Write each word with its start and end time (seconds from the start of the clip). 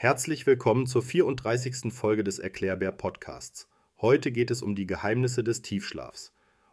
Herzlich 0.00 0.46
willkommen 0.46 0.86
zur 0.86 1.02
34. 1.02 1.92
Folge 1.92 2.22
des 2.22 2.38
Erklärbär 2.38 2.92
Podcasts. 2.92 3.66
Heute 4.00 4.30
geht 4.30 4.52
es 4.52 4.62
um 4.62 4.76
die 4.76 4.86
Geheimnisse 4.86 5.42
des 5.42 5.60
Tiefschlafs. 5.60 6.32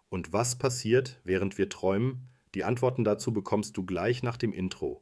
Und 0.09 0.31
was 0.31 0.59
passiert, 0.59 1.19
während 1.23 1.57
wir 1.57 1.67
träumen? 1.67 2.29
Die 2.53 2.63
Antworten 2.63 3.03
dazu 3.03 3.33
bekommst 3.33 3.77
du 3.77 3.83
gleich 3.83 4.21
nach 4.21 4.37
dem 4.37 4.53
Intro. 4.53 5.01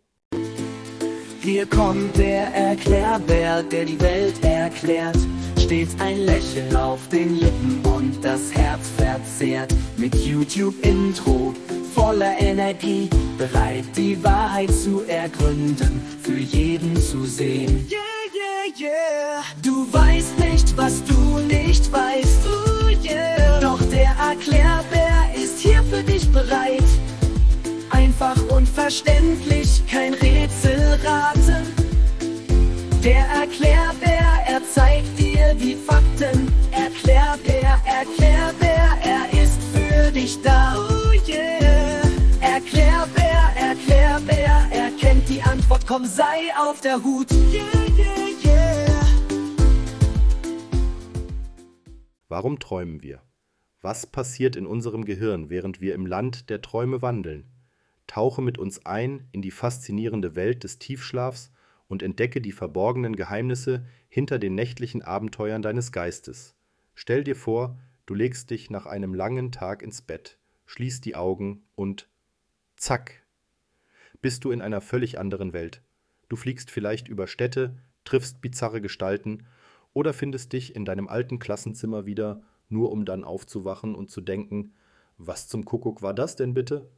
Hier 1.41 1.65
kommt 1.65 2.17
der 2.17 2.47
Erklärbär, 2.55 3.61
der 3.61 3.83
die 3.83 3.99
Welt 3.99 4.41
erklärt. 4.41 5.17
Stets 5.59 5.93
ein 5.99 6.19
Lächeln 6.19 6.73
auf 6.77 7.05
den 7.09 7.37
Lippen 7.37 7.81
und 7.83 8.23
das 8.23 8.53
Herz 8.55 8.89
verzehrt. 8.95 9.75
Mit 9.97 10.15
YouTube-Intro 10.15 11.53
voller 11.93 12.39
Energie, 12.39 13.09
bereit 13.37 13.85
die 13.95 14.21
Wahrheit 14.23 14.71
zu 14.71 15.03
ergründen, 15.07 16.01
für 16.21 16.37
jeden 16.37 16.95
zu 16.95 17.25
sehen. 17.25 17.85
Yeah, 17.91 18.12
yeah. 18.83 19.43
Du 19.61 19.87
weißt 19.91 20.37
nicht, 20.39 20.75
was 20.75 21.03
du 21.05 21.39
nicht 21.39 21.91
weißt. 21.91 22.45
Ooh, 22.45 22.89
yeah. 23.03 23.59
Doch 23.59 23.79
der 23.89 24.11
Erklärbär 24.29 25.29
ist 25.35 25.59
hier 25.59 25.83
für 25.83 26.03
dich 26.03 26.29
bereit. 26.31 26.83
Einfach 27.91 28.37
und 28.49 28.67
verständlich, 28.67 29.81
kein 29.89 30.13
Rätselraten. 30.15 31.67
Der 33.03 33.25
Erklärbär, 33.41 34.25
er 34.47 34.61
zeigt 34.73 35.17
dir 35.17 35.53
die 35.55 35.75
Fakten. 35.75 36.51
Erklärbär, 36.71 37.79
Erklärbär, 37.85 38.97
er 39.03 39.43
ist 39.43 39.59
für 39.73 40.11
dich 40.11 40.41
da. 40.41 40.75
Oh 40.77 41.11
yeah. 41.27 42.01
Erklärbär, 42.41 43.51
Erklärbär, 43.55 44.67
er 44.71 44.91
kennt 44.99 45.27
die 45.27 45.41
Antwort, 45.41 45.85
komm, 45.87 46.05
sei 46.05 46.51
auf 46.57 46.81
der 46.81 47.03
Hut. 47.03 47.31
Yeah, 47.51 47.92
Warum 52.33 52.57
träumen 52.57 53.03
wir? 53.03 53.21
Was 53.81 54.07
passiert 54.07 54.55
in 54.55 54.65
unserem 54.65 55.05
Gehirn, 55.05 55.51
während 55.51 55.81
wir 55.81 55.93
im 55.93 56.07
Land 56.07 56.49
der 56.49 56.63
Träume 56.63 57.03
wandeln? 57.03 57.45
Tauche 58.07 58.41
mit 58.41 58.57
uns 58.57 58.87
ein 58.87 59.27
in 59.33 59.43
die 59.43 59.51
faszinierende 59.51 60.35
Welt 60.35 60.63
des 60.63 60.79
Tiefschlafs 60.79 61.51
und 61.87 62.01
entdecke 62.01 62.41
die 62.41 62.51
verborgenen 62.51 63.15
Geheimnisse 63.15 63.85
hinter 64.09 64.39
den 64.39 64.55
nächtlichen 64.55 65.03
Abenteuern 65.03 65.61
deines 65.61 65.91
Geistes. 65.91 66.55
Stell 66.95 67.23
dir 67.23 67.35
vor, 67.35 67.77
du 68.07 68.15
legst 68.15 68.49
dich 68.49 68.71
nach 68.71 68.87
einem 68.87 69.13
langen 69.13 69.51
Tag 69.51 69.83
ins 69.83 70.01
Bett, 70.01 70.39
schließt 70.65 71.05
die 71.05 71.15
Augen 71.15 71.61
und 71.75 72.09
zack, 72.77 73.27
bist 74.23 74.43
du 74.43 74.49
in 74.49 74.63
einer 74.63 74.81
völlig 74.81 75.19
anderen 75.19 75.53
Welt. 75.53 75.83
Du 76.29 76.35
fliegst 76.35 76.71
vielleicht 76.71 77.07
über 77.07 77.27
Städte, 77.27 77.77
triffst 78.05 78.41
bizarre 78.41 78.81
Gestalten 78.81 79.45
oder 79.93 80.13
findest 80.13 80.53
dich 80.53 80.75
in 80.75 80.85
deinem 80.85 81.07
alten 81.07 81.39
Klassenzimmer 81.39 82.05
wieder, 82.05 82.41
nur 82.69 82.91
um 82.91 83.05
dann 83.05 83.23
aufzuwachen 83.23 83.95
und 83.95 84.09
zu 84.09 84.21
denken, 84.21 84.73
was 85.17 85.47
zum 85.47 85.63
Kuckuck 85.63 86.01
war 86.01 86.13
das 86.13 86.35
denn 86.35 86.53
bitte? 86.53 86.89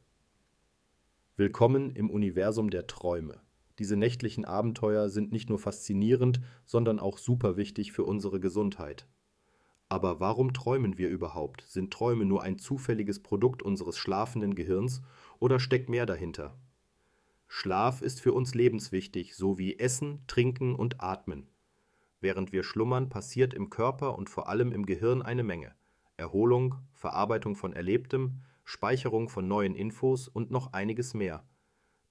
Willkommen 1.36 1.90
im 1.90 2.08
Universum 2.10 2.70
der 2.70 2.86
Träume. 2.86 3.40
Diese 3.78 3.96
nächtlichen 3.96 4.46
Abenteuer 4.46 5.10
sind 5.10 5.32
nicht 5.32 5.50
nur 5.50 5.58
faszinierend, 5.58 6.40
sondern 6.64 6.98
auch 6.98 7.18
super 7.18 7.58
wichtig 7.58 7.92
für 7.92 8.04
unsere 8.04 8.40
Gesundheit. 8.40 9.06
Aber 9.90 10.18
warum 10.18 10.54
träumen 10.54 10.96
wir 10.96 11.10
überhaupt? 11.10 11.60
Sind 11.62 11.92
Träume 11.92 12.24
nur 12.24 12.42
ein 12.42 12.58
zufälliges 12.58 13.22
Produkt 13.22 13.62
unseres 13.62 13.98
schlafenden 13.98 14.54
Gehirns 14.54 15.02
oder 15.38 15.60
steckt 15.60 15.90
mehr 15.90 16.06
dahinter? 16.06 16.58
Schlaf 17.46 18.02
ist 18.02 18.20
für 18.20 18.32
uns 18.32 18.54
lebenswichtig, 18.54 19.36
so 19.36 19.58
wie 19.58 19.78
Essen, 19.78 20.24
Trinken 20.26 20.74
und 20.74 21.00
Atmen. 21.00 21.46
Während 22.20 22.52
wir 22.52 22.62
schlummern, 22.62 23.08
passiert 23.08 23.54
im 23.54 23.70
Körper 23.70 24.16
und 24.16 24.30
vor 24.30 24.48
allem 24.48 24.72
im 24.72 24.86
Gehirn 24.86 25.22
eine 25.22 25.42
Menge. 25.42 25.74
Erholung, 26.16 26.76
Verarbeitung 26.92 27.56
von 27.56 27.72
Erlebtem, 27.72 28.42
Speicherung 28.64 29.28
von 29.28 29.46
neuen 29.46 29.74
Infos 29.74 30.28
und 30.28 30.50
noch 30.50 30.72
einiges 30.72 31.14
mehr. 31.14 31.46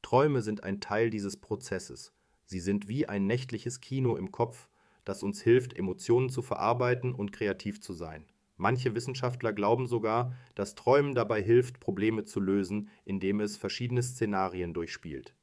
Träume 0.02 0.42
sind 0.42 0.64
ein 0.64 0.80
Teil 0.80 1.10
dieses 1.10 1.38
Prozesses. 1.38 2.14
Sie 2.46 2.60
sind 2.60 2.88
wie 2.88 3.10
ein 3.10 3.26
nächtliches 3.26 3.82
Kino 3.82 4.16
im 4.16 4.32
Kopf, 4.32 4.70
das 5.04 5.24
uns 5.24 5.42
hilft, 5.42 5.74
Emotionen 5.74 6.30
zu 6.30 6.42
verarbeiten 6.42 7.14
und 7.14 7.32
kreativ 7.32 7.82
zu 7.82 7.94
sein. 7.94 8.26
Manche 8.58 8.96
Wissenschaftler 8.96 9.52
glauben 9.52 9.88
sogar, 9.88 10.34
dass 10.54 10.76
Träumen 10.76 11.14
dabei 11.14 11.42
hilft, 11.42 11.80
Probleme 11.80 12.24
zu 12.24 12.40
lösen, 12.40 12.90
indem 13.04 13.42
es 13.42 13.58
verschiedene 13.58 14.02
Szenarien 14.02 14.74
durchspielt. 14.74 15.36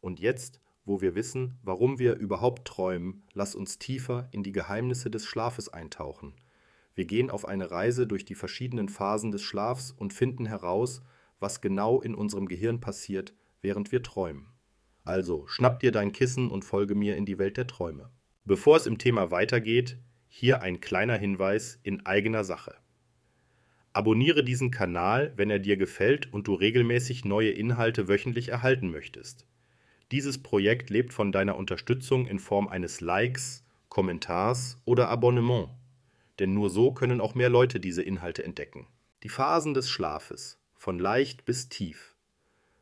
Und 0.00 0.20
jetzt, 0.20 0.60
wo 0.90 1.00
wir 1.00 1.14
wissen, 1.14 1.56
warum 1.62 2.00
wir 2.00 2.16
überhaupt 2.16 2.66
träumen, 2.66 3.22
lass 3.32 3.54
uns 3.54 3.78
tiefer 3.78 4.28
in 4.32 4.42
die 4.42 4.50
Geheimnisse 4.50 5.08
des 5.08 5.24
Schlafes 5.24 5.68
eintauchen. 5.68 6.34
Wir 6.96 7.04
gehen 7.04 7.30
auf 7.30 7.46
eine 7.46 7.70
Reise 7.70 8.08
durch 8.08 8.24
die 8.24 8.34
verschiedenen 8.34 8.88
Phasen 8.88 9.30
des 9.30 9.40
Schlafs 9.40 9.92
und 9.92 10.12
finden 10.12 10.46
heraus, 10.46 11.00
was 11.38 11.60
genau 11.60 12.00
in 12.00 12.16
unserem 12.16 12.48
Gehirn 12.48 12.80
passiert, 12.80 13.34
während 13.62 13.92
wir 13.92 14.02
träumen. 14.02 14.48
Also, 15.04 15.46
schnapp 15.46 15.78
dir 15.78 15.92
dein 15.92 16.10
Kissen 16.10 16.50
und 16.50 16.64
folge 16.64 16.96
mir 16.96 17.16
in 17.16 17.24
die 17.24 17.38
Welt 17.38 17.56
der 17.56 17.68
Träume. 17.68 18.10
Bevor 18.44 18.76
es 18.76 18.86
im 18.88 18.98
Thema 18.98 19.30
weitergeht, 19.30 19.96
hier 20.26 20.60
ein 20.60 20.80
kleiner 20.80 21.16
Hinweis 21.16 21.78
in 21.84 22.04
eigener 22.04 22.42
Sache. 22.42 22.74
Abonniere 23.92 24.42
diesen 24.42 24.72
Kanal, 24.72 25.32
wenn 25.36 25.50
er 25.50 25.60
dir 25.60 25.76
gefällt 25.76 26.32
und 26.32 26.48
du 26.48 26.54
regelmäßig 26.54 27.24
neue 27.24 27.50
Inhalte 27.50 28.08
wöchentlich 28.08 28.48
erhalten 28.48 28.90
möchtest. 28.90 29.46
Dieses 30.12 30.42
Projekt 30.42 30.90
lebt 30.90 31.12
von 31.12 31.32
deiner 31.32 31.56
Unterstützung 31.56 32.26
in 32.26 32.38
Form 32.38 32.68
eines 32.68 33.00
Likes, 33.00 33.64
Kommentars 33.88 34.78
oder 34.84 35.08
Abonnement 35.08 35.70
denn 36.40 36.54
nur 36.54 36.70
so 36.70 36.92
können 36.92 37.20
auch 37.20 37.34
mehr 37.34 37.50
Leute 37.50 37.78
diese 37.78 38.02
Inhalte 38.02 38.42
entdecken. 38.42 38.86
Die 39.22 39.28
Phasen 39.28 39.74
des 39.74 39.88
Schlafes, 39.88 40.58
von 40.74 40.98
leicht 40.98 41.44
bis 41.44 41.68
tief. 41.68 42.16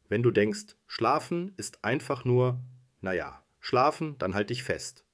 Wenn 0.09 0.22
du 0.22 0.31
denkst, 0.31 0.77
Schlafen 0.87 1.53
ist 1.56 1.84
einfach 1.84 2.25
nur, 2.25 2.61
naja, 3.00 3.43
schlafen, 3.60 4.16
dann 4.19 4.34
halt 4.34 4.50
dich 4.50 4.62
fest. 4.62 5.05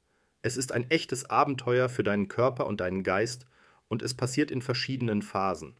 Es 0.42 0.58
ist 0.58 0.72
ein 0.72 0.90
echtes 0.90 1.30
Abenteuer 1.30 1.88
für 1.88 2.02
deinen 2.02 2.28
Körper 2.28 2.66
und 2.66 2.80
deinen 2.80 3.02
Geist 3.02 3.46
und 3.88 4.02
es 4.02 4.14
passiert 4.14 4.50
in 4.50 4.60
verschiedenen 4.60 5.22
Phasen. 5.22 5.74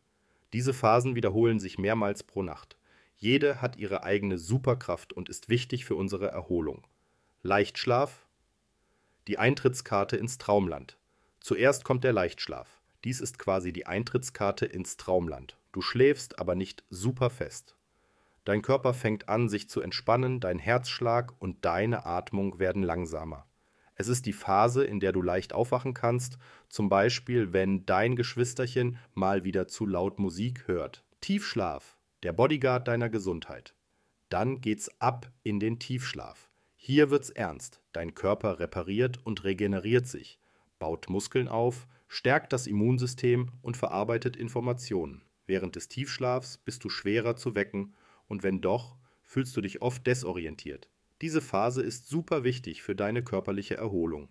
Diese 0.55 0.72
Phasen 0.72 1.15
wiederholen 1.15 1.61
sich 1.61 1.78
mehrmals 1.78 2.22
pro 2.22 2.43
Nacht. 2.43 2.78
Jede 3.25 3.62
hat 3.62 3.77
ihre 3.77 4.03
eigene 4.03 4.37
Superkraft 4.37 5.15
und 5.15 5.31
ist 5.31 5.49
wichtig 5.49 5.87
für 5.87 5.95
unsere 5.95 6.29
Erholung. 6.29 6.87
Leichtschlaf, 7.43 8.27
die 9.29 9.39
Eintrittskarte 9.39 10.19
ins 10.19 10.37
Traumland. 10.37 10.99
Zuerst 11.41 11.84
kommt 11.84 12.05
der 12.05 12.13
Leichtschlaf. 12.13 12.83
Dies 13.03 13.23
ist 13.23 13.39
quasi 13.39 13.73
die 13.73 13.87
Eintrittskarte 13.87 14.67
ins 14.67 14.99
Traumland. 14.99 15.57
Du 15.73 15.81
schläfst 15.81 16.39
aber 16.39 16.55
nicht 16.55 16.84
super 16.91 17.31
fest. 17.31 17.79
Dein 18.45 18.61
Körper 18.61 18.93
fängt 18.93 19.27
an, 19.27 19.49
sich 19.49 19.71
zu 19.71 19.81
entspannen, 19.81 20.39
dein 20.39 20.59
Herzschlag 20.59 21.33
und 21.39 21.65
deine 21.65 22.05
Atmung 22.05 22.59
werden 22.59 22.83
langsamer. 22.83 23.47
Es 23.95 24.09
ist 24.09 24.27
die 24.27 24.34
Phase, 24.34 24.84
in 24.84 25.01
der 25.01 25.13
du 25.13 25.23
leicht 25.23 25.55
aufwachen 25.55 25.95
kannst, 25.95 26.37
zum 26.69 26.91
Beispiel 26.91 27.55
wenn 27.55 27.87
dein 27.87 28.17
Geschwisterchen 28.17 28.99
mal 29.15 29.45
wieder 29.45 29.67
zu 29.67 29.87
laut 29.87 30.19
Musik 30.19 30.69
hört. 30.69 31.07
Tiefschlaf, 31.23 31.97
der 32.25 32.33
Bodyguard 32.33 32.89
deiner 32.89 33.09
Gesundheit. 33.09 33.77
Dann 34.29 34.61
geht's 34.61 34.91
ab 35.01 35.31
in 35.45 35.61
den 35.61 35.79
Tiefschlaf. 35.79 36.51
Hier 36.75 37.11
wird's 37.11 37.31
ernst. 37.31 37.81
Dein 37.93 38.15
Körper 38.15 38.59
repariert 38.59 39.25
und 39.25 39.45
regeneriert 39.45 40.09
sich 40.09 40.41
baut 40.84 41.09
Muskeln 41.09 41.49
auf, 41.49 41.87
stärkt 42.09 42.53
das 42.53 42.67
Immunsystem 42.67 43.51
und 43.63 43.75
verarbeitet 43.75 44.37
Informationen. 44.37 45.23
Während 45.47 45.77
des 45.77 45.89
Tiefschlafs 45.89 46.59
bist 46.59 46.84
du 46.84 46.91
schwerer 46.91 47.37
zu 47.37 47.55
wecken 47.55 47.95
und 48.27 48.43
wenn 48.43 48.61
doch, 48.61 48.99
fühlst 49.23 49.57
du 49.57 49.63
dich 49.63 49.81
oft 49.81 50.07
desorientiert. 50.07 50.91
Diese 51.23 51.41
Phase 51.41 51.83
ist 51.83 52.09
super 52.09 52.45
wichtig 52.45 52.83
für 52.83 52.95
deine 52.95 53.25
körperliche 53.25 53.79
Erholung. 53.79 54.29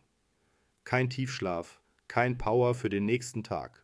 Kein 0.83 1.09
Tiefschlaf, 1.09 1.81
kein 2.07 2.37
Power 2.37 2.75
für 2.75 2.89
den 2.89 3.05
nächsten 3.05 3.43
Tag. 3.43 3.83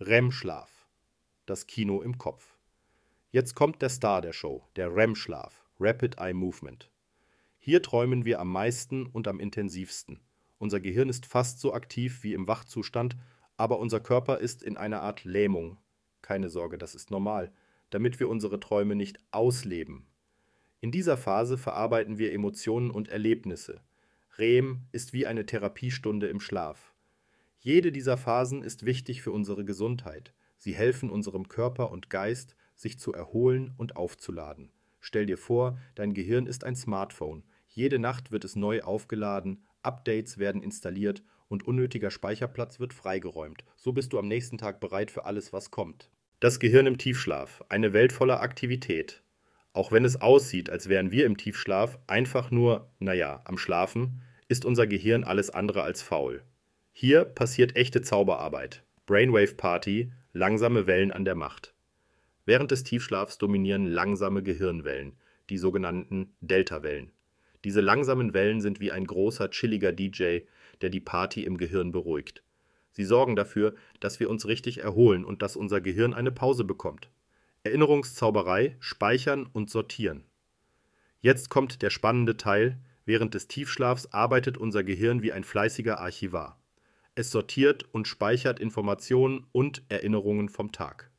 REM-Schlaf. 0.00 0.88
Das 1.46 1.68
Kino 1.68 2.02
im 2.02 2.18
Kopf. 2.18 2.53
Jetzt 3.34 3.56
kommt 3.56 3.82
der 3.82 3.88
Star 3.88 4.22
der 4.22 4.32
Show, 4.32 4.62
der 4.76 4.94
REM-Schlaf, 4.94 5.64
Rapid 5.80 6.18
Eye 6.18 6.34
Movement. 6.34 6.88
Hier 7.58 7.82
träumen 7.82 8.24
wir 8.24 8.38
am 8.38 8.52
meisten 8.52 9.06
und 9.06 9.26
am 9.26 9.40
intensivsten. 9.40 10.20
Unser 10.58 10.78
Gehirn 10.78 11.08
ist 11.08 11.26
fast 11.26 11.58
so 11.58 11.74
aktiv 11.74 12.22
wie 12.22 12.32
im 12.32 12.46
Wachzustand, 12.46 13.16
aber 13.56 13.80
unser 13.80 13.98
Körper 13.98 14.38
ist 14.38 14.62
in 14.62 14.76
einer 14.76 15.02
Art 15.02 15.24
Lähmung. 15.24 15.78
Keine 16.22 16.48
Sorge, 16.48 16.78
das 16.78 16.94
ist 16.94 17.10
normal, 17.10 17.52
damit 17.90 18.20
wir 18.20 18.28
unsere 18.28 18.60
Träume 18.60 18.94
nicht 18.94 19.18
ausleben. 19.32 20.06
In 20.80 20.92
dieser 20.92 21.16
Phase 21.16 21.58
verarbeiten 21.58 22.18
wir 22.18 22.32
Emotionen 22.32 22.92
und 22.92 23.08
Erlebnisse. 23.08 23.80
REM 24.38 24.82
ist 24.92 25.12
wie 25.12 25.26
eine 25.26 25.44
Therapiestunde 25.44 26.28
im 26.28 26.38
Schlaf. 26.38 26.94
Jede 27.58 27.90
dieser 27.90 28.16
Phasen 28.16 28.62
ist 28.62 28.86
wichtig 28.86 29.22
für 29.22 29.32
unsere 29.32 29.64
Gesundheit. 29.64 30.32
Sie 30.56 30.76
helfen 30.76 31.10
unserem 31.10 31.48
Körper 31.48 31.90
und 31.90 32.10
Geist, 32.10 32.54
sich 32.74 32.98
zu 32.98 33.12
erholen 33.12 33.72
und 33.76 33.96
aufzuladen. 33.96 34.70
Stell 35.00 35.26
dir 35.26 35.38
vor, 35.38 35.78
dein 35.94 36.14
Gehirn 36.14 36.46
ist 36.46 36.64
ein 36.64 36.76
Smartphone. 36.76 37.44
Jede 37.68 37.98
Nacht 37.98 38.30
wird 38.30 38.44
es 38.44 38.56
neu 38.56 38.82
aufgeladen, 38.82 39.64
Updates 39.82 40.38
werden 40.38 40.62
installiert 40.62 41.22
und 41.48 41.66
unnötiger 41.66 42.10
Speicherplatz 42.10 42.80
wird 42.80 42.94
freigeräumt. 42.94 43.64
So 43.76 43.92
bist 43.92 44.12
du 44.12 44.18
am 44.18 44.28
nächsten 44.28 44.58
Tag 44.58 44.80
bereit 44.80 45.10
für 45.10 45.24
alles, 45.24 45.52
was 45.52 45.70
kommt. 45.70 46.10
Das 46.40 46.58
Gehirn 46.58 46.86
im 46.86 46.98
Tiefschlaf, 46.98 47.62
eine 47.68 47.92
Welt 47.92 48.12
voller 48.12 48.40
Aktivität. 48.40 49.22
Auch 49.72 49.92
wenn 49.92 50.04
es 50.04 50.20
aussieht, 50.20 50.70
als 50.70 50.88
wären 50.88 51.10
wir 51.10 51.26
im 51.26 51.36
Tiefschlaf 51.36 51.98
einfach 52.06 52.50
nur, 52.50 52.90
naja, 52.98 53.42
am 53.44 53.58
Schlafen, 53.58 54.22
ist 54.48 54.64
unser 54.64 54.86
Gehirn 54.86 55.24
alles 55.24 55.50
andere 55.50 55.82
als 55.82 56.02
faul. 56.02 56.44
Hier 56.92 57.24
passiert 57.24 57.76
echte 57.76 58.02
Zauberarbeit. 58.02 58.84
Brainwave 59.06 59.54
Party, 59.54 60.12
langsame 60.32 60.86
Wellen 60.86 61.12
an 61.12 61.24
der 61.24 61.34
Macht. 61.34 61.73
Während 62.46 62.70
des 62.70 62.84
Tiefschlafs 62.84 63.38
dominieren 63.38 63.86
langsame 63.86 64.42
Gehirnwellen, 64.42 65.16
die 65.50 65.58
sogenannten 65.58 66.34
Deltawellen. 66.40 67.10
Diese 67.64 67.80
langsamen 67.80 68.34
Wellen 68.34 68.60
sind 68.60 68.80
wie 68.80 68.92
ein 68.92 69.06
großer, 69.06 69.50
chilliger 69.50 69.92
DJ, 69.92 70.40
der 70.82 70.90
die 70.90 71.00
Party 71.00 71.44
im 71.44 71.56
Gehirn 71.56 71.92
beruhigt. 71.92 72.42
Sie 72.90 73.04
sorgen 73.04 73.34
dafür, 73.34 73.74
dass 74.00 74.20
wir 74.20 74.28
uns 74.28 74.46
richtig 74.46 74.78
erholen 74.78 75.24
und 75.24 75.42
dass 75.42 75.56
unser 75.56 75.80
Gehirn 75.80 76.12
eine 76.12 76.30
Pause 76.30 76.64
bekommt. 76.64 77.10
Erinnerungszauberei, 77.62 78.76
speichern 78.78 79.46
und 79.52 79.70
sortieren. 79.70 80.24
Jetzt 81.20 81.48
kommt 81.48 81.80
der 81.80 81.88
spannende 81.88 82.36
Teil, 82.36 82.78
während 83.06 83.32
des 83.32 83.48
Tiefschlafs 83.48 84.12
arbeitet 84.12 84.58
unser 84.58 84.84
Gehirn 84.84 85.22
wie 85.22 85.32
ein 85.32 85.44
fleißiger 85.44 85.98
Archivar. 85.98 86.60
Es 87.14 87.30
sortiert 87.30 87.86
und 87.92 88.06
speichert 88.06 88.60
Informationen 88.60 89.46
und 89.52 89.82
Erinnerungen 89.88 90.50
vom 90.50 90.70
Tag. 90.70 91.10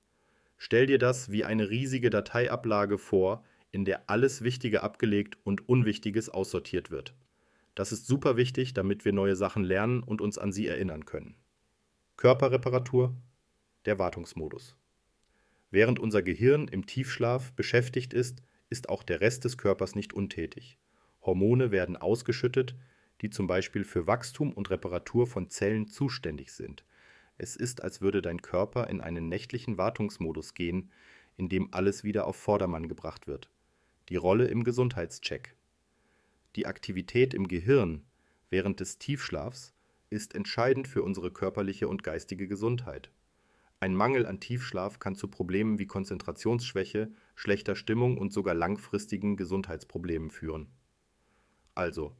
Stell 0.57 0.85
dir 0.85 0.97
das 0.97 1.31
wie 1.31 1.43
eine 1.43 1.69
riesige 1.69 2.09
Dateiablage 2.09 2.97
vor, 2.97 3.43
in 3.71 3.85
der 3.85 4.09
alles 4.09 4.41
Wichtige 4.41 4.83
abgelegt 4.83 5.37
und 5.43 5.67
Unwichtiges 5.67 6.29
aussortiert 6.29 6.91
wird. 6.91 7.13
Das 7.75 7.91
ist 7.91 8.07
super 8.07 8.37
wichtig, 8.37 8.73
damit 8.73 9.03
wir 9.03 9.11
neue 9.11 9.35
Sachen 9.35 9.63
lernen 9.63 10.01
und 10.01 10.21
uns 10.21 10.37
an 10.37 10.53
sie 10.53 10.67
erinnern 10.67 11.05
können. 11.05 11.35
Körperreparatur, 12.15 13.15
der 13.83 13.99
Wartungsmodus. 13.99 14.77
Während 15.71 15.99
unser 15.99 16.23
Gehirn 16.23 16.69
im 16.69 16.85
Tiefschlaf 16.85 17.51
beschäftigt 17.51 18.13
ist, 18.13 18.41
ist 18.69 18.87
auch 18.87 19.03
der 19.03 19.19
Rest 19.19 19.43
des 19.43 19.57
Körpers 19.57 19.93
nicht 19.93 20.13
untätig. 20.13 20.77
Hormone 21.21 21.71
werden 21.71 21.97
ausgeschüttet, 21.97 22.75
die 23.21 23.29
zum 23.29 23.47
Beispiel 23.47 23.83
für 23.83 24.07
Wachstum 24.07 24.53
und 24.53 24.69
Reparatur 24.69 25.27
von 25.27 25.49
Zellen 25.49 25.87
zuständig 25.87 26.53
sind. 26.53 26.85
Es 27.37 27.55
ist, 27.55 27.83
als 27.83 28.01
würde 28.01 28.21
dein 28.21 28.41
Körper 28.41 28.87
in 28.87 29.01
einen 29.01 29.27
nächtlichen 29.27 29.77
Wartungsmodus 29.77 30.53
gehen, 30.53 30.91
in 31.37 31.49
dem 31.49 31.73
alles 31.73 32.03
wieder 32.03 32.27
auf 32.27 32.35
Vordermann 32.35 32.87
gebracht 32.87 33.27
wird. 33.27 33.49
Die 34.09 34.15
Rolle 34.15 34.47
im 34.47 34.63
Gesundheitscheck. 34.63 35.55
Die 36.55 36.65
Aktivität 36.65 37.33
im 37.33 37.47
Gehirn 37.47 38.03
während 38.49 38.79
des 38.79 38.97
Tiefschlafs 38.99 39.73
ist 40.09 40.35
entscheidend 40.35 40.87
für 40.87 41.03
unsere 41.03 41.31
körperliche 41.31 41.87
und 41.87 42.03
geistige 42.03 42.47
Gesundheit. 42.47 43.11
Ein 43.81 43.95
Mangel 43.95 44.25
an 44.25 44.39
Tiefschlaf 44.39 44.99
kann 44.99 45.15
zu 45.15 45.27
Problemen 45.27 45.77
wie 45.77 45.87
Konzentrationsschwäche, 45.87 47.11
schlechter 47.35 47.75
Stimmung 47.75 48.17
und 48.17 48.31
sogar 48.31 48.53
langfristigen 48.53 49.35
Gesundheitsproblemen 49.35 50.31
führen. 50.31 50.67
Also, 51.73 52.15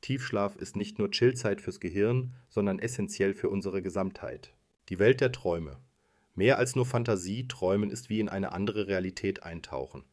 Tiefschlaf 0.00 0.56
ist 0.56 0.76
nicht 0.76 0.98
nur 0.98 1.10
Chillzeit 1.10 1.60
fürs 1.60 1.80
Gehirn, 1.80 2.34
sondern 2.48 2.78
essentiell 2.78 3.34
für 3.34 3.48
unsere 3.48 3.82
Gesamtheit. 3.82 4.54
Die 4.88 4.98
Welt 4.98 5.20
der 5.20 5.32
Träume. 5.32 5.78
Mehr 6.34 6.58
als 6.58 6.76
nur 6.76 6.86
Fantasie, 6.86 7.48
Träumen 7.48 7.90
ist 7.90 8.08
wie 8.08 8.20
in 8.20 8.28
eine 8.28 8.52
andere 8.52 8.86
Realität 8.86 9.42
eintauchen. 9.42 10.04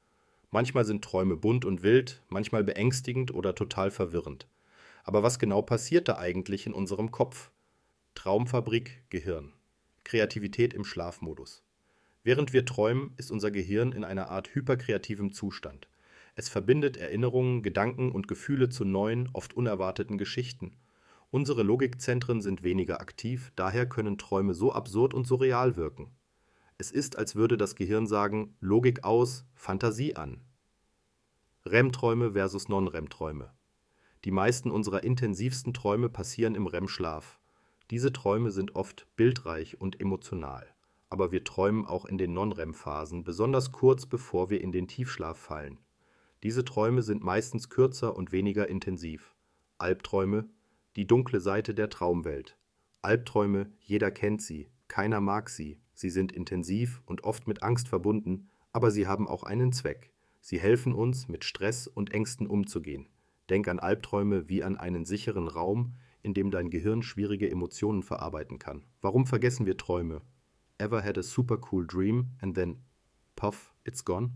Manchmal 0.50 0.86
sind 0.86 1.04
Träume 1.04 1.38
bunt 1.38 1.66
und 1.66 1.84
wild, 1.84 2.24
manchmal 2.30 2.64
beängstigend 2.64 3.34
oder 3.34 3.54
total 3.54 3.92
verwirrend. 3.92 4.48
Aber 5.04 5.22
was 5.22 5.38
genau 5.38 5.62
passiert 5.62 6.08
da 6.08 6.18
eigentlich 6.18 6.66
in 6.66 6.74
unserem 6.74 7.12
Kopf? 7.12 7.52
Traumfabrik 8.16 9.04
Gehirn. 9.10 9.54
Kreativität 10.04 10.74
im 10.74 10.84
Schlafmodus. 10.84 11.64
Während 12.24 12.54
wir 12.54 12.66
träumen, 12.66 13.14
ist 13.18 13.32
unser 13.32 13.52
Gehirn 13.52 13.92
in 13.92 14.04
einer 14.04 14.30
Art 14.30 14.56
hyperkreativem 14.56 15.32
Zustand. 15.32 15.88
Es 16.36 16.50
verbindet 16.50 16.98
Erinnerungen, 16.98 17.64
Gedanken 17.64 18.12
und 18.12 18.28
Gefühle 18.28 18.68
zu 18.68 18.84
neuen, 18.84 19.30
oft 19.32 19.54
unerwarteten 19.54 20.18
Geschichten. 20.18 20.76
Unsere 21.32 21.64
Logikzentren 21.64 22.42
sind 22.42 22.62
weniger 22.62 23.00
aktiv, 23.00 23.54
daher 23.56 23.88
können 23.88 24.18
Träume 24.18 24.54
so 24.54 24.74
absurd 24.74 25.14
und 25.14 25.26
so 25.26 25.36
real 25.36 25.78
wirken. 25.78 26.12
Es 26.78 26.92
ist, 26.92 27.18
als 27.18 27.36
würde 27.36 27.56
das 27.56 27.76
Gehirn 27.76 28.06
sagen, 28.06 28.58
Logik 28.60 29.06
aus, 29.06 29.46
Fantasie 29.54 30.18
an. 30.18 30.42
REM-Träume 31.66 32.34
versus 32.34 32.68
Non-REM-Träume. 32.68 33.54
Die 34.26 34.32
meisten 34.32 34.72
unserer 34.72 35.04
intensivsten 35.04 35.74
Träume 35.74 36.10
passieren 36.10 36.54
im 36.54 36.68
REM-Schlaf. 36.68 37.40
Diese 37.92 38.12
Träume 38.12 38.52
sind 38.52 38.76
oft 38.76 39.08
bildreich 39.16 39.80
und 39.80 40.02
emotional. 40.02 40.68
Aber 41.10 41.32
wir 41.32 41.46
träumen 41.46 41.86
auch 41.86 42.06
in 42.06 42.18
den 42.18 42.34
Non-REM-Phasen, 42.34 43.24
besonders 43.24 43.72
kurz 43.72 44.06
bevor 44.06 44.50
wir 44.50 44.60
in 44.60 44.74
den 44.74 44.88
Tiefschlaf 44.88 45.38
fallen. 45.38 45.80
Diese 46.44 46.66
Träume 46.66 47.02
sind 47.02 47.24
meistens 47.24 47.70
kürzer 47.70 48.16
und 48.16 48.32
weniger 48.32 48.68
intensiv. 48.68 49.36
Albträume, 49.78 50.50
die 50.96 51.08
dunkle 51.08 51.40
Seite 51.40 51.74
der 51.74 51.90
Traumwelt. 51.90 52.58
Albträume, 53.02 53.72
jeder 53.80 54.12
kennt 54.12 54.42
sie, 54.42 54.70
keiner 54.88 55.22
mag 55.22 55.50
sie, 55.50 55.80
Sie 55.96 56.10
sind 56.10 56.34
intensiv 56.34 57.02
und 57.06 57.24
oft 57.24 57.48
mit 57.48 57.64
Angst 57.64 57.88
verbunden, 57.88 58.50
aber 58.74 58.92
sie 58.92 59.08
haben 59.08 59.30
auch 59.30 59.44
einen 59.44 59.72
Zweck. 59.72 60.12
Sie 60.42 60.60
helfen 60.60 60.94
uns, 60.94 61.30
mit 61.30 61.46
Stress 61.46 61.88
und 61.88 62.14
Ängsten 62.14 62.48
umzugehen. 62.48 63.08
Denk 63.50 63.70
an 63.70 63.80
Albträume 63.80 64.50
wie 64.50 64.62
an 64.62 64.76
einen 64.76 65.06
sicheren 65.06 65.48
Raum, 65.48 65.94
in 66.22 66.34
dem 66.34 66.52
dein 66.52 66.70
Gehirn 66.70 67.02
schwierige 67.02 67.50
Emotionen 67.50 68.04
verarbeiten 68.04 68.60
kann. 68.60 68.84
Warum 69.02 69.26
vergessen 69.26 69.66
wir 69.66 69.78
Träume? 69.78 70.22
Ever 70.78 71.02
had 71.02 71.18
a 71.18 71.24
super 71.24 71.58
cool 71.72 71.88
dream 71.88 72.32
and 72.42 72.56
then 72.56 72.84
puff, 73.38 73.74
it's 73.86 74.04
gone? 74.04 74.32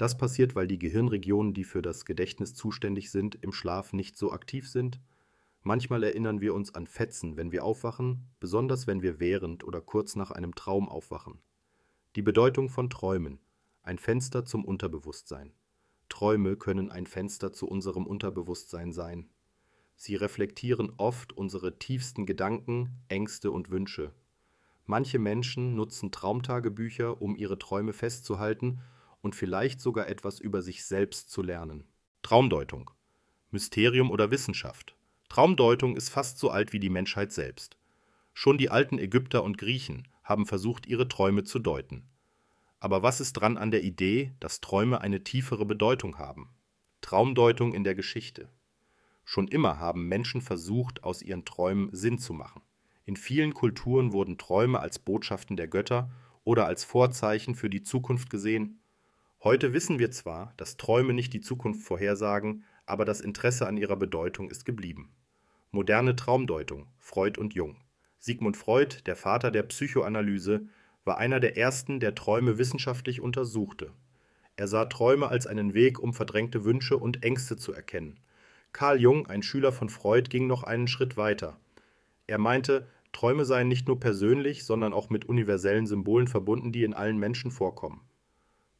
Das 0.00 0.16
passiert, 0.16 0.54
weil 0.54 0.66
die 0.66 0.78
Gehirnregionen, 0.78 1.52
die 1.52 1.64
für 1.64 1.82
das 1.82 2.06
Gedächtnis 2.06 2.54
zuständig 2.54 3.10
sind, 3.10 3.36
im 3.42 3.52
Schlaf 3.52 3.92
nicht 3.92 4.16
so 4.16 4.32
aktiv 4.32 4.68
sind 4.68 4.98
Manchmal 5.62 6.02
erinnern 6.04 6.40
wir 6.40 6.54
uns 6.54 6.74
an 6.74 6.86
Fetzen, 6.86 7.36
wenn 7.36 7.52
wir 7.52 7.64
aufwachen, 7.64 8.30
besonders 8.40 8.86
wenn 8.86 9.02
wir 9.02 9.20
während 9.20 9.62
oder 9.62 9.82
kurz 9.82 10.16
nach 10.16 10.30
einem 10.30 10.54
Traum 10.54 10.88
aufwachen. 10.88 11.38
Die 12.16 12.22
Bedeutung 12.22 12.70
von 12.70 12.88
Träumen. 12.88 13.40
Ein 13.82 13.98
Fenster 13.98 14.46
zum 14.46 14.64
Unterbewusstsein. 14.64 15.52
Träume 16.08 16.56
können 16.56 16.90
ein 16.90 17.06
Fenster 17.06 17.52
zu 17.52 17.68
unserem 17.68 18.06
Unterbewusstsein 18.06 18.92
sein. 18.92 19.28
Sie 19.96 20.16
reflektieren 20.16 20.94
oft 20.96 21.34
unsere 21.34 21.78
tiefsten 21.78 22.24
Gedanken, 22.24 23.02
Ängste 23.08 23.50
und 23.50 23.70
Wünsche. 23.70 24.14
Manche 24.86 25.18
Menschen 25.18 25.76
nutzen 25.76 26.10
Traumtagebücher, 26.10 27.20
um 27.20 27.36
ihre 27.36 27.58
Träume 27.58 27.92
festzuhalten 27.92 28.80
und 29.22 29.34
vielleicht 29.34 29.80
sogar 29.80 30.08
etwas 30.08 30.40
über 30.40 30.62
sich 30.62 30.84
selbst 30.84 31.30
zu 31.30 31.42
lernen. 31.42 31.84
Traumdeutung. 32.22 32.90
Mysterium 33.50 34.10
oder 34.10 34.30
Wissenschaft. 34.30 34.96
Traumdeutung 35.28 35.96
ist 35.96 36.08
fast 36.08 36.38
so 36.38 36.50
alt 36.50 36.72
wie 36.72 36.80
die 36.80 36.90
Menschheit 36.90 37.32
selbst. 37.32 37.76
Schon 38.32 38.58
die 38.58 38.70
alten 38.70 38.98
Ägypter 38.98 39.42
und 39.42 39.58
Griechen 39.58 40.08
haben 40.22 40.46
versucht, 40.46 40.86
ihre 40.86 41.08
Träume 41.08 41.44
zu 41.44 41.58
deuten. 41.58 42.08
Aber 42.78 43.02
was 43.02 43.20
ist 43.20 43.34
dran 43.34 43.56
an 43.56 43.70
der 43.70 43.84
Idee, 43.84 44.32
dass 44.40 44.60
Träume 44.60 45.00
eine 45.00 45.22
tiefere 45.22 45.66
Bedeutung 45.66 46.18
haben? 46.18 46.48
Traumdeutung 47.00 47.74
in 47.74 47.84
der 47.84 47.94
Geschichte. 47.94 48.48
Schon 49.24 49.48
immer 49.48 49.78
haben 49.78 50.08
Menschen 50.08 50.40
versucht, 50.40 51.04
aus 51.04 51.22
ihren 51.22 51.44
Träumen 51.44 51.90
Sinn 51.92 52.18
zu 52.18 52.32
machen. 52.32 52.62
In 53.04 53.16
vielen 53.16 53.54
Kulturen 53.54 54.12
wurden 54.12 54.38
Träume 54.38 54.80
als 54.80 54.98
Botschaften 54.98 55.56
der 55.56 55.68
Götter 55.68 56.10
oder 56.44 56.66
als 56.66 56.84
Vorzeichen 56.84 57.54
für 57.54 57.70
die 57.70 57.82
Zukunft 57.82 58.30
gesehen. 58.30 58.79
Heute 59.42 59.72
wissen 59.72 59.98
wir 59.98 60.10
zwar, 60.10 60.52
dass 60.58 60.76
Träume 60.76 61.14
nicht 61.14 61.32
die 61.32 61.40
Zukunft 61.40 61.82
vorhersagen, 61.82 62.62
aber 62.84 63.06
das 63.06 63.22
Interesse 63.22 63.66
an 63.66 63.78
ihrer 63.78 63.96
Bedeutung 63.96 64.50
ist 64.50 64.66
geblieben. 64.66 65.14
Moderne 65.70 66.14
Traumdeutung 66.14 66.88
Freud 66.98 67.40
und 67.40 67.54
Jung 67.54 67.76
Sigmund 68.18 68.58
Freud, 68.58 68.96
der 69.06 69.16
Vater 69.16 69.50
der 69.50 69.62
Psychoanalyse, 69.62 70.66
war 71.06 71.16
einer 71.16 71.40
der 71.40 71.56
ersten, 71.56 72.00
der 72.00 72.14
Träume 72.14 72.58
wissenschaftlich 72.58 73.22
untersuchte. 73.22 73.92
Er 74.56 74.68
sah 74.68 74.84
Träume 74.84 75.28
als 75.28 75.46
einen 75.46 75.72
Weg, 75.72 75.98
um 75.98 76.12
verdrängte 76.12 76.66
Wünsche 76.66 76.98
und 76.98 77.24
Ängste 77.24 77.56
zu 77.56 77.72
erkennen. 77.72 78.20
Carl 78.74 79.00
Jung, 79.00 79.26
ein 79.26 79.42
Schüler 79.42 79.72
von 79.72 79.88
Freud, 79.88 80.28
ging 80.28 80.48
noch 80.48 80.64
einen 80.64 80.86
Schritt 80.86 81.16
weiter. 81.16 81.58
Er 82.26 82.36
meinte, 82.36 82.86
Träume 83.12 83.46
seien 83.46 83.68
nicht 83.68 83.88
nur 83.88 83.98
persönlich, 83.98 84.64
sondern 84.64 84.92
auch 84.92 85.08
mit 85.08 85.24
universellen 85.24 85.86
Symbolen 85.86 86.28
verbunden, 86.28 86.72
die 86.72 86.84
in 86.84 86.92
allen 86.92 87.16
Menschen 87.16 87.50
vorkommen. 87.50 88.02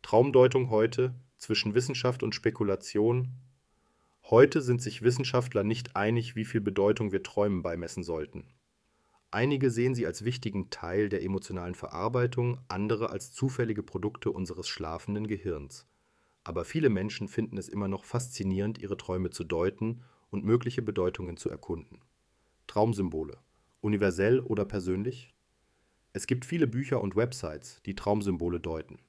Traumdeutung 0.03 0.71
heute 0.71 1.15
zwischen 1.37 1.75
Wissenschaft 1.75 2.23
und 2.23 2.35
Spekulation 2.35 3.35
Heute 4.31 4.61
sind 4.63 4.81
sich 4.81 5.03
Wissenschaftler 5.03 5.65
nicht 5.65 5.97
einig, 5.97 6.37
wie 6.37 6.45
viel 6.45 6.61
Bedeutung 6.61 7.11
wir 7.11 7.25
Träumen 7.25 7.63
beimessen 7.63 8.05
sollten. 8.05 8.47
Einige 9.33 9.71
sehen 9.71 9.97
sie 9.97 10.07
als 10.07 10.25
wichtigen 10.25 10.71
Teil 10.71 11.09
der 11.09 11.25
emotionalen 11.25 11.75
Verarbeitung, 11.75 12.61
andere 12.69 13.11
als 13.11 13.33
zufällige 13.33 13.83
Produkte 13.83 14.31
unseres 14.31 14.69
schlafenden 14.69 15.27
Gehirns. 15.27 15.87
Aber 16.45 16.65
viele 16.65 16.91
Menschen 16.91 17.27
finden 17.27 17.59
es 17.59 17.69
immer 17.69 17.89
noch 17.89 18.05
faszinierend, 18.05 18.79
ihre 18.79 18.97
Träume 18.97 19.31
zu 19.31 19.43
deuten 19.43 20.03
und 20.31 20.45
mögliche 20.45 20.83
Bedeutungen 20.83 21.37
zu 21.37 21.51
erkunden. 21.51 22.01
Traumsymbole. 22.69 23.39
Universell 23.81 24.39
oder 24.39 24.65
persönlich? 24.65 25.35
Es 26.13 26.29
gibt 26.29 26.45
viele 26.45 26.69
Bücher 26.69 27.01
und 27.01 27.17
Websites, 27.17 27.81
die 27.85 27.97
Traumsymbole 27.97 28.61
deuten. 28.61 29.01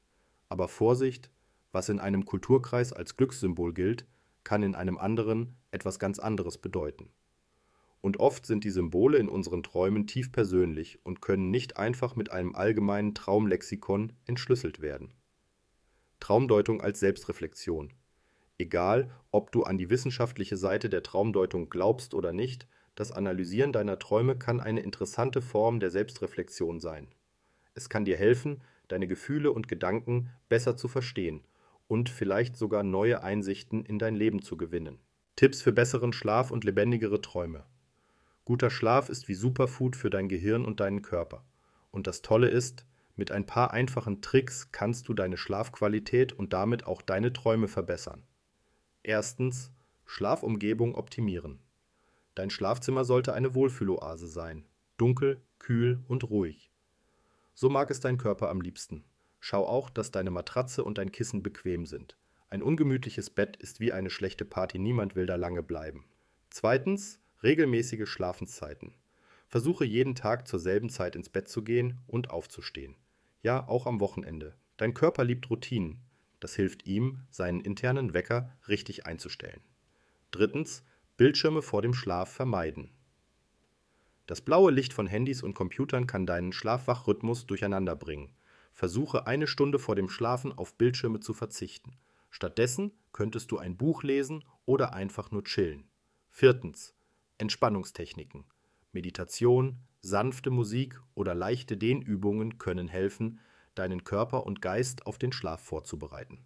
Aber 0.52 0.68
Vorsicht, 0.68 1.32
was 1.72 1.88
in 1.88 2.02
einem 2.02 2.26
Kulturkreis 2.26 2.92
als 2.92 3.16
Glückssymbol 3.16 3.74
gilt, 3.74 4.06
kann 4.44 4.64
in 4.64 4.76
einem 4.76 4.98
anderen 4.98 5.56
etwas 5.72 5.98
ganz 5.98 6.20
anderes 6.20 6.58
bedeuten. 6.58 7.10
Und 8.02 8.20
oft 8.20 8.46
sind 8.46 8.66
die 8.66 8.70
Symbole 8.70 9.18
in 9.18 9.30
unseren 9.30 9.64
Träumen 9.64 10.08
tief 10.08 10.34
persönlich 10.34 11.00
und 11.06 11.22
können 11.22 11.52
nicht 11.52 11.78
einfach 11.78 12.18
mit 12.18 12.34
einem 12.34 12.54
allgemeinen 12.54 13.16
Traumlexikon 13.16 14.12
entschlüsselt 14.26 14.82
werden. 14.82 15.14
Traumdeutung 16.20 16.82
als 16.82 17.00
Selbstreflexion. 17.00 17.94
Egal, 18.58 19.10
ob 19.32 19.54
du 19.54 19.64
an 19.64 19.78
die 19.78 19.90
wissenschaftliche 19.90 20.58
Seite 20.58 20.90
der 20.90 21.02
Traumdeutung 21.02 21.70
glaubst 21.70 22.14
oder 22.14 22.34
nicht, 22.34 22.68
das 22.96 23.14
Analysieren 23.14 23.72
deiner 23.72 24.00
Träume 24.00 24.38
kann 24.38 24.60
eine 24.60 24.82
interessante 24.82 25.42
Form 25.42 25.80
der 25.80 25.92
Selbstreflexion 25.92 26.82
sein. 26.82 27.08
Es 27.74 27.88
kann 27.88 28.04
dir 28.04 28.18
helfen, 28.18 28.62
deine 28.92 29.08
Gefühle 29.08 29.52
und 29.52 29.68
Gedanken 29.68 30.30
besser 30.50 30.78
zu 30.78 30.88
verstehen 30.88 31.42
und 31.88 32.10
vielleicht 32.10 32.56
sogar 32.56 32.84
neue 32.84 33.24
Einsichten 33.24 33.84
in 33.84 34.00
dein 34.00 34.16
Leben 34.16 34.42
zu 34.42 34.58
gewinnen. 34.58 35.00
Tipps 35.36 35.62
für 35.62 35.72
besseren 35.72 36.14
Schlaf 36.14 36.52
und 36.52 36.64
lebendigere 36.64 37.22
Träume. 37.22 37.66
Guter 38.46 38.70
Schlaf 38.70 39.10
ist 39.10 39.28
wie 39.28 39.34
Superfood 39.34 39.96
für 39.96 40.10
dein 40.10 40.30
Gehirn 40.30 40.66
und 40.66 40.80
deinen 40.80 41.02
Körper. 41.02 41.46
Und 41.92 42.08
das 42.08 42.22
Tolle 42.22 42.50
ist, 42.50 42.86
mit 43.16 43.32
ein 43.32 43.46
paar 43.46 43.72
einfachen 43.72 44.22
Tricks 44.22 44.72
kannst 44.72 45.08
du 45.08 45.14
deine 45.14 45.38
Schlafqualität 45.38 46.34
und 46.34 46.54
damit 46.54 46.86
auch 46.86 47.02
deine 47.02 47.34
Träume 47.34 47.68
verbessern. 47.68 48.24
Erstens, 49.04 49.72
Schlafumgebung 50.06 50.96
optimieren. 50.96 51.60
Dein 52.36 52.50
Schlafzimmer 52.50 53.04
sollte 53.04 53.34
eine 53.34 53.54
Wohlfühloase 53.54 54.28
sein. 54.28 54.66
Dunkel, 54.98 55.42
kühl 55.60 56.04
und 56.08 56.30
ruhig. 56.30 56.71
So 57.54 57.70
mag 57.70 57.92
es 57.92 58.00
dein 58.00 58.18
Körper 58.18 58.50
am 58.50 58.62
liebsten. 58.62 59.04
Schau 59.40 59.66
auch, 59.66 59.90
dass 59.90 60.12
deine 60.12 60.32
Matratze 60.32 60.84
und 60.84 60.98
dein 60.98 61.12
Kissen 61.12 61.44
bequem 61.44 61.86
sind. 61.86 62.18
Ein 62.50 62.62
ungemütliches 62.62 63.30
Bett 63.30 63.58
ist 63.58 63.80
wie 63.80 63.92
eine 63.92 64.10
schlechte 64.10 64.46
Party, 64.46 64.78
niemand 64.78 65.16
will 65.16 65.26
da 65.26 65.36
lange 65.36 65.64
bleiben. 65.64 66.06
Zweitens, 66.50 67.20
regelmäßige 67.44 68.08
Schlafenszeiten. 68.08 68.94
Versuche 69.48 69.86
jeden 69.86 70.16
Tag 70.16 70.48
zur 70.48 70.60
selben 70.60 70.90
Zeit 70.90 71.16
ins 71.16 71.30
Bett 71.30 71.48
zu 71.48 71.64
gehen 71.64 72.00
und 72.08 72.30
aufzustehen. 72.30 72.96
Ja, 73.42 73.68
auch 73.68 73.86
am 73.86 74.00
Wochenende. 74.00 74.56
Dein 74.78 74.94
Körper 74.94 75.24
liebt 75.24 75.50
Routinen. 75.50 76.02
Das 76.40 76.56
hilft 76.56 76.86
ihm, 76.86 77.22
seinen 77.30 77.62
internen 77.62 78.14
Wecker 78.14 78.52
richtig 78.68 79.06
einzustellen. 79.06 79.62
Drittens, 80.32 80.84
Bildschirme 81.18 81.62
vor 81.62 81.82
dem 81.82 81.94
Schlaf 81.94 82.32
vermeiden. 82.32 82.92
Das 84.32 84.40
blaue 84.40 84.72
Licht 84.72 84.94
von 84.94 85.08
Handys 85.08 85.44
und 85.44 85.56
Computern 85.56 86.08
kann 86.08 86.26
deinen 86.26 86.54
Schlafwachrhythmus 86.54 87.48
durcheinander 87.48 87.98
bringen. 87.98 88.32
Versuche 88.72 89.28
eine 89.28 89.46
Stunde 89.46 89.78
vor 89.78 89.98
dem 89.98 90.08
Schlafen 90.08 90.58
auf 90.58 90.78
Bildschirme 90.78 91.20
zu 91.20 91.34
verzichten. 91.34 91.98
Stattdessen 92.30 92.94
könntest 93.12 93.52
du 93.52 93.58
ein 93.58 93.76
Buch 93.76 94.04
lesen 94.04 94.46
oder 94.64 94.94
einfach 94.94 95.32
nur 95.32 95.44
chillen. 95.44 95.84
Viertens. 96.30 96.96
Entspannungstechniken. 97.40 98.46
Meditation, 98.94 99.80
sanfte 100.00 100.50
Musik 100.50 101.02
oder 101.14 101.36
leichte 101.36 101.76
Dehnübungen 101.76 102.58
können 102.58 102.88
helfen, 102.88 103.42
deinen 103.76 104.06
Körper 104.06 104.46
und 104.46 104.62
Geist 104.62 105.08
auf 105.08 105.18
den 105.18 105.34
Schlaf 105.34 105.62
vorzubereiten. 105.62 106.40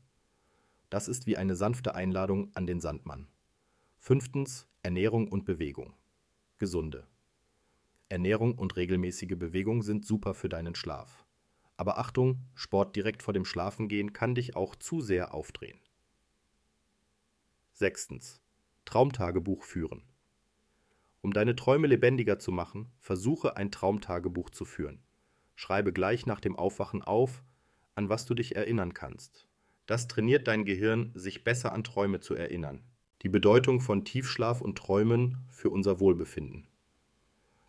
Das 0.90 1.08
ist 1.08 1.28
wie 1.28 1.38
eine 1.38 1.56
sanfte 1.56 1.94
Einladung 1.94 2.50
an 2.56 2.66
den 2.66 2.80
Sandmann. 2.80 3.28
Fünftens. 4.00 4.68
Ernährung 4.82 5.28
und 5.28 5.46
Bewegung. 5.46 5.94
Gesunde. 6.58 7.06
Ernährung 8.08 8.58
und 8.58 8.76
regelmäßige 8.76 9.36
Bewegung 9.38 9.82
sind 9.82 10.06
super 10.06 10.34
für 10.34 10.50
deinen 10.50 10.76
Schlaf. 10.76 11.26
Aber 11.78 11.98
Achtung, 11.98 12.42
Sport 12.54 12.96
direkt 12.96 13.24
vor 13.24 13.34
dem 13.34 13.46
Schlafengehen 13.46 14.14
kann 14.14 14.36
dich 14.36 14.56
auch 14.56 14.76
zu 14.76 15.02
sehr 15.02 15.34
aufdrehen. 15.34 15.80
Sechstens. 17.74 18.42
Traumtagebuch 18.86 19.64
führen. 19.64 20.04
Um 21.22 21.34
deine 21.34 21.56
Träume 21.56 21.88
lebendiger 21.88 22.38
zu 22.38 22.52
machen, 22.52 22.92
versuche 23.00 23.58
ein 23.58 23.72
Traumtagebuch 23.72 24.52
zu 24.52 24.64
führen. 24.64 25.02
Schreibe 25.56 25.92
gleich 25.92 26.28
nach 26.28 26.40
dem 26.40 26.56
Aufwachen 26.56 27.02
auf, 27.02 27.44
an 27.96 28.10
was 28.10 28.26
du 28.26 28.36
dich 28.36 28.56
erinnern 28.56 28.94
kannst. 28.94 29.48
Das 29.88 30.08
trainiert 30.08 30.48
dein 30.48 30.66
Gehirn, 30.66 31.12
sich 31.16 31.44
besser 31.44 31.74
an 31.74 31.84
Träume 31.84 32.20
zu 32.20 32.36
erinnern. 32.36 32.84
Die 33.24 33.30
Bedeutung 33.30 33.82
von 33.82 34.06
Tiefschlaf 34.06 34.62
und 34.62 34.78
Träumen 34.78 35.48
für 35.50 35.72
unser 35.72 36.00
Wohlbefinden. 36.00 36.68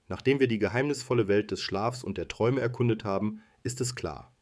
Nachdem 0.08 0.40
wir 0.40 0.48
die 0.48 0.58
geheimnisvolle 0.58 1.28
Welt 1.28 1.50
des 1.50 1.60
Schlafs 1.60 2.04
und 2.04 2.18
der 2.18 2.28
Träume 2.28 2.60
erkundet 2.60 3.04
haben, 3.04 3.42
ist 3.62 3.80
es 3.80 3.94
klar. 3.94 4.32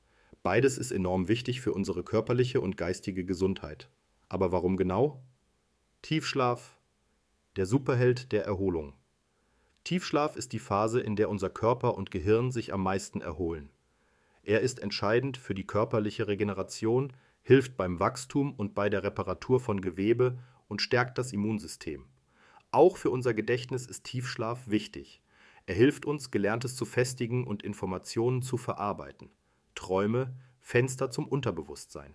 Beides 0.43 0.77
ist 0.77 0.91
enorm 0.91 1.29
wichtig 1.29 1.63
für 1.63 1.73
unsere 1.73 2.05
körperliche 2.05 2.61
und 2.61 2.77
geistige 2.77 3.25
Gesundheit. 3.25 3.89
Aber 4.29 4.53
warum 4.53 4.77
genau? 4.77 5.25
Tiefschlaf, 6.03 6.77
der 7.57 7.65
Superheld 7.65 8.33
der 8.33 8.45
Erholung. 8.45 8.93
Tiefschlaf 9.85 10.37
ist 10.37 10.53
die 10.53 10.59
Phase, 10.59 11.01
in 11.01 11.17
der 11.17 11.31
unser 11.31 11.49
Körper 11.49 11.95
und 11.95 12.11
Gehirn 12.11 12.51
sich 12.51 12.75
am 12.75 12.83
meisten 12.83 13.21
erholen. 13.23 13.71
Er 14.43 14.61
ist 14.61 14.81
entscheidend 14.81 15.39
für 15.39 15.55
die 15.55 15.67
körperliche 15.67 16.27
Regeneration, 16.27 17.15
hilft 17.43 17.77
beim 17.79 18.01
Wachstum 18.01 18.53
und 18.55 18.75
bei 18.75 18.91
der 18.91 19.03
Reparatur 19.03 19.61
von 19.61 19.81
Gewebe 19.81 20.39
und 20.69 20.83
stärkt 20.83 21.17
das 21.17 21.33
Immunsystem. 21.33 22.07
Auch 22.71 22.99
für 22.99 23.11
unser 23.11 23.33
Gedächtnis 23.33 23.87
ist 23.87 24.05
Tiefschlaf 24.05 24.69
wichtig. 24.69 25.23
Er 25.67 25.75
hilft 25.75 26.05
uns, 26.05 26.31
Gelerntes 26.31 26.77
zu 26.77 26.85
festigen 26.85 27.47
und 27.47 27.63
Informationen 27.63 28.43
zu 28.43 28.59
verarbeiten. 28.59 29.31
Träume, 29.75 30.37
Fenster 30.61 31.11
zum 31.11 31.27
Unterbewusstsein. 31.27 32.15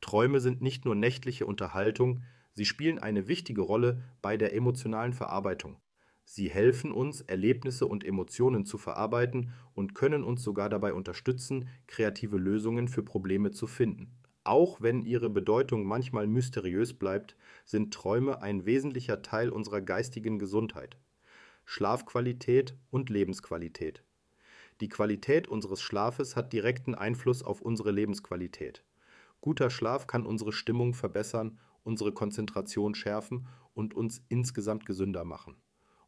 Träume 0.00 0.40
sind 0.40 0.62
nicht 0.62 0.84
nur 0.84 0.96
nächtliche 0.96 1.46
Unterhaltung, 1.46 2.22
sie 2.54 2.64
spielen 2.64 2.98
eine 2.98 3.28
wichtige 3.28 3.60
Rolle 3.60 4.02
bei 4.20 4.36
der 4.36 4.54
emotionalen 4.54 5.12
Verarbeitung. 5.12 5.76
Sie 6.24 6.50
helfen 6.50 6.92
uns, 6.92 7.20
Erlebnisse 7.20 7.86
und 7.86 8.04
Emotionen 8.04 8.64
zu 8.64 8.78
verarbeiten 8.78 9.52
und 9.74 9.94
können 9.94 10.24
uns 10.24 10.42
sogar 10.42 10.68
dabei 10.68 10.92
unterstützen, 10.92 11.68
kreative 11.86 12.36
Lösungen 12.36 12.88
für 12.88 13.02
Probleme 13.02 13.52
zu 13.52 13.68
finden. 13.68 14.18
Auch 14.44 14.80
wenn 14.80 15.02
ihre 15.02 15.30
Bedeutung 15.30 15.84
manchmal 15.84 16.26
mysteriös 16.26 16.94
bleibt, 16.94 17.36
sind 17.64 17.94
Träume 17.94 18.42
ein 18.42 18.66
wesentlicher 18.66 19.22
Teil 19.22 19.50
unserer 19.50 19.80
geistigen 19.80 20.40
Gesundheit. 20.40 20.96
Schlafqualität 21.64 22.76
und 22.90 23.10
Lebensqualität. 23.10 24.02
Die 24.80 24.88
Qualität 24.88 25.46
unseres 25.48 25.80
Schlafes 25.80 26.34
hat 26.34 26.52
direkten 26.52 26.94
Einfluss 26.94 27.42
auf 27.42 27.62
unsere 27.62 27.92
Lebensqualität. 27.92 28.84
Guter 29.40 29.70
Schlaf 29.70 30.06
kann 30.06 30.26
unsere 30.26 30.52
Stimmung 30.52 30.94
verbessern, 30.94 31.58
unsere 31.84 32.12
Konzentration 32.12 32.94
schärfen 32.94 33.46
und 33.74 33.94
uns 33.94 34.22
insgesamt 34.28 34.86
gesünder 34.86 35.24
machen. 35.24 35.56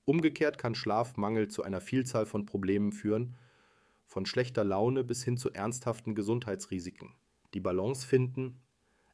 Umgekehrt 0.05 0.59
kann 0.59 0.75
Schlafmangel 0.75 1.49
zu 1.49 1.63
einer 1.63 1.81
Vielzahl 1.81 2.27
von 2.27 2.47
Problemen 2.47 2.93
führen, 2.93 3.37
von 4.07 4.27
schlechter 4.27 4.65
Laune 4.65 5.03
bis 5.03 5.25
hin 5.25 5.37
zu 5.37 5.53
ernsthaften 5.53 6.15
Gesundheitsrisiken. 6.15 7.15
Die 7.55 7.61
Balance 7.61 8.07
finden. 8.07 8.61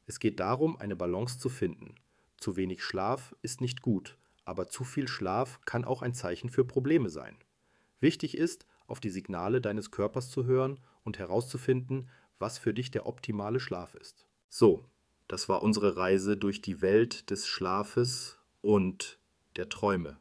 Es 0.05 0.19
geht 0.19 0.39
darum, 0.39 0.77
eine 0.77 0.95
Balance 0.95 1.39
zu 1.39 1.49
finden. 1.49 1.95
Zu 2.37 2.57
wenig 2.57 2.83
Schlaf 2.83 3.35
ist 3.41 3.61
nicht 3.61 3.81
gut, 3.81 4.17
aber 4.45 4.67
zu 4.67 4.83
viel 4.83 5.07
Schlaf 5.07 5.59
kann 5.65 5.85
auch 5.85 6.01
ein 6.01 6.13
Zeichen 6.13 6.49
für 6.49 6.65
Probleme 6.65 7.09
sein. 7.09 7.37
Wichtig 7.99 8.37
ist, 8.37 8.65
auf 8.87 8.99
die 8.99 9.09
Signale 9.09 9.61
deines 9.61 9.91
Körpers 9.91 10.29
zu 10.29 10.45
hören 10.45 10.79
und 11.03 11.19
herauszufinden, 11.19 12.09
was 12.39 12.57
für 12.57 12.73
dich 12.73 12.91
der 12.91 13.05
optimale 13.05 13.59
Schlaf 13.59 13.95
ist. 13.95 14.25
So, 14.49 14.85
das 15.27 15.47
war 15.47 15.63
unsere 15.63 15.95
Reise 15.95 16.35
durch 16.35 16.61
die 16.61 16.81
Welt 16.81 17.29
des 17.29 17.47
Schlafes 17.47 18.37
und 18.61 19.19
der 19.55 19.69
Träume. 19.69 20.17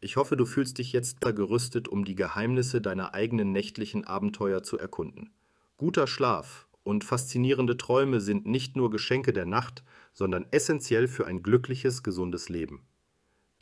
Ich 0.00 0.16
hoffe, 0.16 0.36
du 0.36 0.46
fühlst 0.46 0.78
dich 0.78 0.92
jetzt 0.92 1.20
gerüstet, 1.20 1.86
um 1.86 2.04
die 2.04 2.16
Geheimnisse 2.16 2.80
deiner 2.80 3.14
eigenen 3.14 3.52
nächtlichen 3.52 4.04
Abenteuer 4.04 4.64
zu 4.64 4.76
erkunden. 4.76 5.32
Guter 5.76 6.08
Schlaf 6.08 6.66
und 6.82 7.04
faszinierende 7.04 7.76
Träume 7.76 8.20
sind 8.20 8.46
nicht 8.46 8.74
nur 8.74 8.90
Geschenke 8.90 9.32
der 9.32 9.46
Nacht, 9.46 9.84
sondern 10.12 10.46
essentiell 10.50 11.06
für 11.06 11.26
ein 11.26 11.42
glückliches, 11.42 12.02
gesundes 12.02 12.48
Leben. 12.48 12.84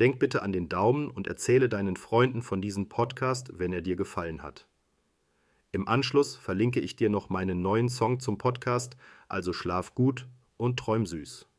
Denk 0.01 0.19
bitte 0.19 0.41
an 0.43 0.51
den 0.51 0.71
Daumen 0.71 1.11
und 1.11 1.27
erzähle 1.27 1.69
deinen 1.69 1.95
Freunden 1.95 2.41
von 2.41 2.63
diesem 2.63 2.89
Podcast, 2.89 3.51
wenn 3.59 3.71
er 3.71 3.83
dir 3.83 3.97
gefallen 3.97 4.43
hat. 4.43 4.67
Im 5.73 5.87
Anschluss 5.87 6.37
verlinke 6.37 6.81
ich 6.81 6.97
dir 6.97 7.11
noch 7.11 7.29
meinen 7.29 7.61
neuen 7.61 7.91
Song 7.91 8.19
zum 8.19 8.39
Podcast, 8.39 8.97
also 9.29 9.53
schlaf 9.53 9.95
gut 9.95 10.27
und 10.57 10.79
träum 10.79 11.05
süß. 11.05 11.50